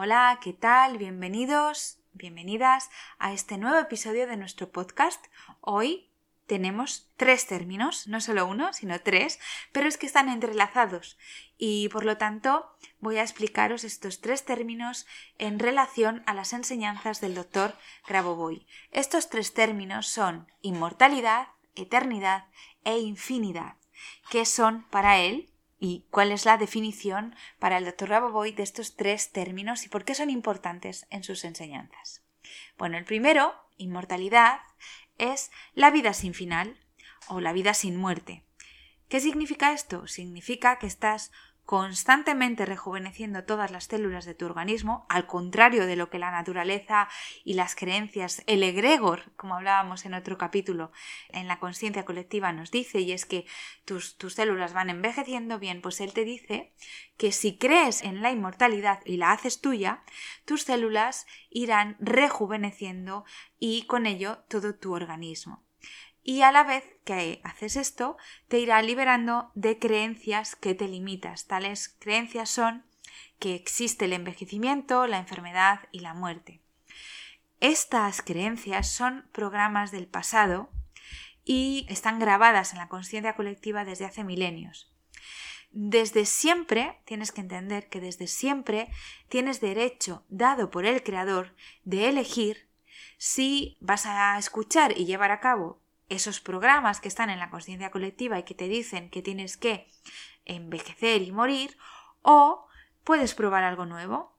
[0.00, 0.96] Hola, ¿qué tal?
[0.96, 5.26] Bienvenidos, bienvenidas a este nuevo episodio de nuestro podcast.
[5.60, 6.08] Hoy
[6.46, 9.40] tenemos tres términos, no solo uno, sino tres,
[9.72, 11.18] pero es que están entrelazados
[11.56, 15.04] y por lo tanto voy a explicaros estos tres términos
[15.36, 17.74] en relación a las enseñanzas del doctor
[18.06, 18.68] Grabovoi.
[18.92, 22.46] Estos tres términos son inmortalidad, eternidad
[22.84, 23.74] e infinidad,
[24.30, 28.96] que son para él y cuál es la definición para el doctor Raboboy de estos
[28.96, 32.22] tres términos y por qué son importantes en sus enseñanzas.
[32.76, 34.60] Bueno, el primero, inmortalidad,
[35.18, 36.78] es la vida sin final
[37.28, 38.44] o la vida sin muerte.
[39.08, 40.06] ¿Qué significa esto?
[40.06, 41.32] Significa que estás
[41.68, 47.10] constantemente rejuveneciendo todas las células de tu organismo, al contrario de lo que la naturaleza
[47.44, 50.92] y las creencias, el egregor, como hablábamos en otro capítulo,
[51.28, 53.44] en la conciencia colectiva nos dice, y es que
[53.84, 56.72] tus, tus células van envejeciendo bien, pues él te dice
[57.18, 60.02] que si crees en la inmortalidad y la haces tuya,
[60.46, 63.26] tus células irán rejuveneciendo
[63.58, 65.68] y con ello todo tu organismo
[66.28, 68.18] y a la vez que haces esto
[68.48, 71.46] te irá liberando de creencias que te limitas.
[71.46, 72.84] Tales creencias son
[73.38, 76.60] que existe el envejecimiento, la enfermedad y la muerte.
[77.60, 80.68] Estas creencias son programas del pasado
[81.46, 84.92] y están grabadas en la conciencia colectiva desde hace milenios.
[85.70, 88.90] Desde siempre, tienes que entender que desde siempre
[89.30, 92.68] tienes derecho dado por el Creador de elegir
[93.16, 97.90] si vas a escuchar y llevar a cabo esos programas que están en la conciencia
[97.90, 99.88] colectiva y que te dicen que tienes que
[100.44, 101.76] envejecer y morir,
[102.22, 102.66] o
[103.04, 104.36] puedes probar algo nuevo.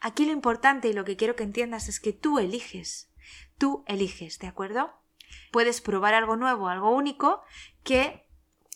[0.00, 3.12] Aquí lo importante y lo que quiero que entiendas es que tú eliges,
[3.58, 4.92] tú eliges, ¿de acuerdo?
[5.50, 7.42] Puedes probar algo nuevo, algo único,
[7.82, 8.28] que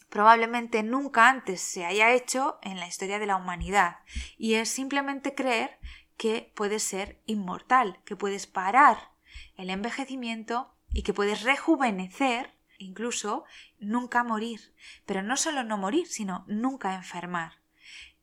[0.09, 3.99] probablemente nunca antes se haya hecho en la historia de la humanidad,
[4.37, 5.79] y es simplemente creer
[6.17, 9.13] que puedes ser inmortal, que puedes parar
[9.57, 13.45] el envejecimiento y que puedes rejuvenecer, incluso
[13.79, 14.75] nunca morir.
[15.07, 17.61] Pero no solo no morir, sino nunca enfermar.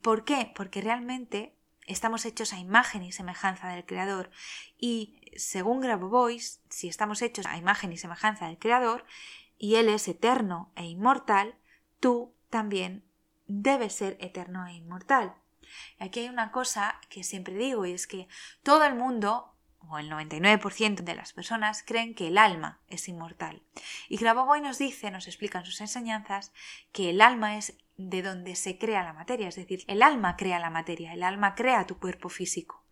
[0.02, 0.52] ¿Por qué?
[0.56, 4.30] Porque realmente estamos hechos a imagen y semejanza del Creador.
[4.78, 9.06] Y según Grabovoi, si estamos hechos a imagen y semejanza del Creador,
[9.58, 11.56] y Él es eterno e inmortal,
[12.00, 13.04] tú también
[13.48, 15.36] debes ser eterno e inmortal.
[16.00, 18.28] Aquí hay una cosa que siempre digo y es que
[18.64, 19.54] todo el mundo
[19.88, 23.62] o el 99% de las personas creen que el alma es inmortal.
[24.08, 26.52] Y Grabovoi nos dice, nos explica en sus enseñanzas,
[26.92, 30.60] que el alma es de donde se crea la materia, es decir, el alma crea
[30.60, 32.84] la materia, el alma crea tu cuerpo físico.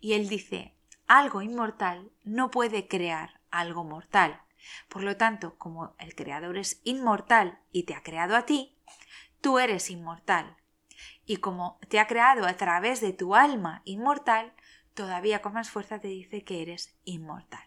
[0.00, 0.74] Y él dice,
[1.06, 4.40] algo inmortal no puede crear algo mortal.
[4.88, 8.76] Por lo tanto, como el creador es inmortal y te ha creado a ti,
[9.40, 10.56] tú eres inmortal.
[11.24, 14.52] Y como te ha creado a través de tu alma inmortal,
[14.96, 17.62] todavía con más fuerza te dice que eres inmortal.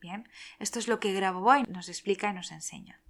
[0.00, 0.28] Bien,
[0.58, 3.00] esto es lo que Grabovoi nos explica y nos enseña.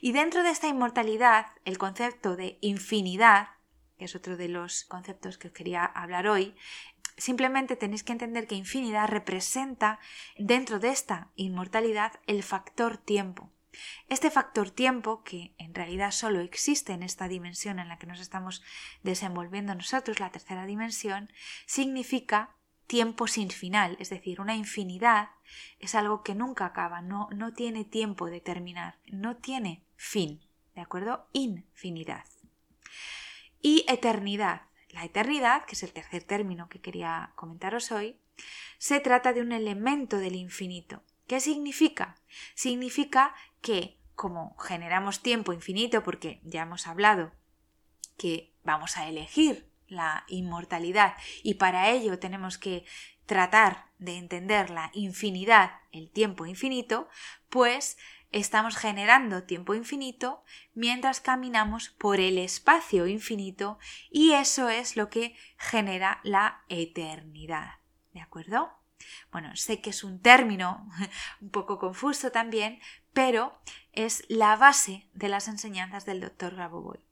[0.00, 3.50] Y dentro de esta inmortalidad, el concepto de infinidad,
[3.96, 6.56] que es otro de los conceptos que os quería hablar hoy,
[7.16, 10.00] simplemente tenéis que entender que infinidad representa
[10.36, 13.52] dentro de esta inmortalidad el factor tiempo.
[14.08, 18.18] Este factor tiempo, que en realidad solo existe en esta dimensión en la que nos
[18.18, 18.64] estamos
[19.04, 21.32] desenvolviendo nosotros, la tercera dimensión,
[21.66, 22.56] significa
[22.90, 25.28] tiempo sin final, es decir, una infinidad
[25.78, 30.40] es algo que nunca acaba, no, no tiene tiempo de terminar, no tiene fin,
[30.74, 31.28] ¿de acuerdo?
[31.32, 32.24] Infinidad.
[33.62, 34.62] Y eternidad.
[34.88, 38.18] La eternidad, que es el tercer término que quería comentaros hoy,
[38.78, 41.04] se trata de un elemento del infinito.
[41.28, 42.16] ¿Qué significa?
[42.56, 47.30] Significa que como generamos tiempo infinito, porque ya hemos hablado
[48.18, 52.84] que vamos a elegir la inmortalidad y para ello tenemos que
[53.26, 57.08] tratar de entender la infinidad, el tiempo infinito,
[57.48, 57.96] pues
[58.32, 60.42] estamos generando tiempo infinito
[60.74, 63.78] mientras caminamos por el espacio infinito
[64.10, 67.74] y eso es lo que genera la eternidad.
[68.12, 68.72] ¿De acuerdo?
[69.32, 70.88] Bueno, sé que es un término
[71.40, 72.80] un poco confuso también,
[73.12, 73.60] pero
[73.92, 77.06] es la base de las enseñanzas del doctor Grabovoi.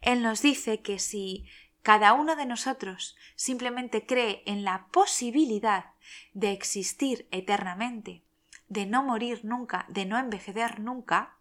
[0.00, 1.46] Él nos dice que si
[1.82, 5.86] cada uno de nosotros simplemente cree en la posibilidad
[6.34, 8.22] de existir eternamente,
[8.68, 11.36] de no morir nunca, de no envejecer nunca,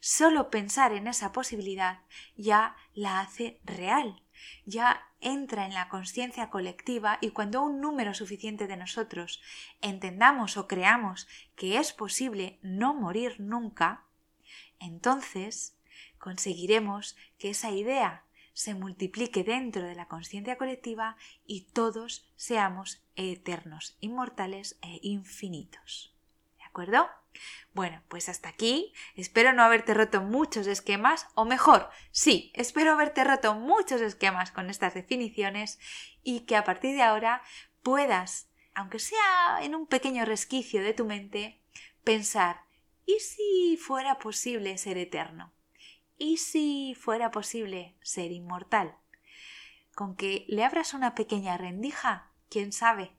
[0.00, 2.00] solo pensar en esa posibilidad
[2.36, 4.22] ya la hace real,
[4.66, 9.40] ya entra en la conciencia colectiva y cuando un número suficiente de nosotros
[9.80, 11.26] entendamos o creamos
[11.56, 14.04] que es posible no morir nunca,
[14.78, 15.76] entonces
[16.18, 23.98] conseguiremos que esa idea se multiplique dentro de la conciencia colectiva y todos seamos eternos,
[24.00, 26.16] inmortales e infinitos.
[26.56, 27.06] ¿De acuerdo?
[27.72, 28.92] Bueno, pues hasta aquí.
[29.16, 34.70] Espero no haberte roto muchos esquemas, o mejor, sí, espero haberte roto muchos esquemas con
[34.70, 35.78] estas definiciones
[36.22, 37.42] y que a partir de ahora
[37.82, 41.60] puedas, aunque sea en un pequeño resquicio de tu mente,
[42.04, 42.62] pensar,
[43.04, 45.52] ¿y si fuera posible ser eterno?
[46.16, 48.96] ¿Y si fuera posible ser inmortal?
[49.94, 53.16] Con que le abras una pequeña rendija, quién sabe,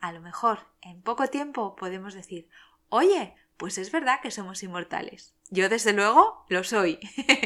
[0.00, 2.48] a lo mejor en poco tiempo podemos decir,
[2.88, 5.34] oye, pues es verdad que somos inmortales.
[5.50, 6.98] Yo desde luego lo soy.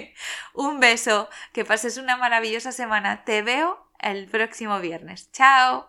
[0.55, 3.25] Un beso, que pases una maravillosa semana.
[3.25, 5.31] Te veo el próximo viernes.
[5.33, 5.89] Chao.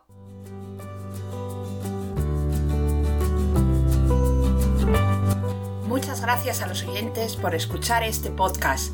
[5.87, 8.93] Muchas gracias a los oyentes por escuchar este podcast